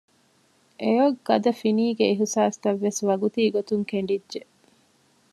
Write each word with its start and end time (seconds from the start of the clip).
އެއޮތް 0.81 1.19
ގަދަ 1.27 1.51
ފިނީގެ 1.59 2.05
އިހުސާސްތައްވެސް 2.09 2.99
ވަގުތީގޮތުން 3.09 3.85
ކެނޑިއްޖެ 3.91 4.41